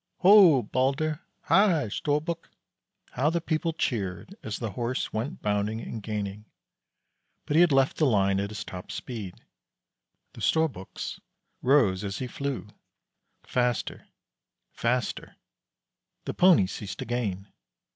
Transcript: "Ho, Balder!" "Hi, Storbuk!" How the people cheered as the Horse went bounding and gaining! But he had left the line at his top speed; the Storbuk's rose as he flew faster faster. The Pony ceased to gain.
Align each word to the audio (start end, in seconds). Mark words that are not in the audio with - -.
"Ho, 0.21 0.63
Balder!" 0.63 1.21
"Hi, 1.41 1.87
Storbuk!" 1.89 2.49
How 3.11 3.29
the 3.29 3.39
people 3.39 3.71
cheered 3.71 4.33
as 4.41 4.57
the 4.57 4.71
Horse 4.71 5.13
went 5.13 5.43
bounding 5.43 5.79
and 5.79 6.01
gaining! 6.01 6.45
But 7.45 7.53
he 7.53 7.61
had 7.61 7.71
left 7.71 7.97
the 7.97 8.07
line 8.07 8.39
at 8.39 8.49
his 8.49 8.63
top 8.63 8.91
speed; 8.91 9.35
the 10.33 10.41
Storbuk's 10.41 11.19
rose 11.61 12.03
as 12.03 12.17
he 12.17 12.25
flew 12.25 12.69
faster 13.43 14.07
faster. 14.71 15.35
The 16.25 16.33
Pony 16.33 16.65
ceased 16.65 16.97
to 16.97 17.05
gain. 17.05 17.49